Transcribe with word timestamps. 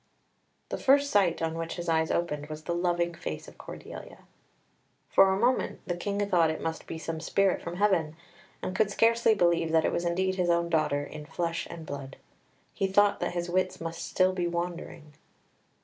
The 0.69 0.79
first 0.79 1.11
sight 1.11 1.43
on 1.43 1.53
which 1.55 1.75
his 1.75 1.87
eyes 1.87 2.09
opened 2.09 2.47
was 2.49 2.63
the 2.63 2.73
loving 2.73 3.13
face 3.13 3.47
of 3.47 3.59
Cordelia. 3.59 4.23
For 5.09 5.29
a 5.29 5.37
moment 5.37 5.79
the 5.85 5.95
King 5.95 6.27
thought 6.27 6.49
it 6.49 6.59
must 6.59 6.87
be 6.87 6.97
some 6.97 7.19
spirit 7.19 7.61
from 7.61 7.75
heaven, 7.75 8.15
and 8.63 8.75
could 8.75 8.89
scarcely 8.89 9.35
believe 9.35 9.71
that 9.71 9.85
it 9.85 9.91
was 9.91 10.03
indeed 10.03 10.37
his 10.37 10.49
own 10.49 10.69
daughter, 10.69 11.03
in 11.03 11.27
flesh 11.27 11.67
and 11.69 11.85
blood. 11.85 12.17
He 12.73 12.87
thought 12.87 13.19
that 13.19 13.33
his 13.35 13.47
wits 13.47 13.79
must 13.79 14.03
still 14.07 14.33
be 14.33 14.47
wandering. 14.47 15.13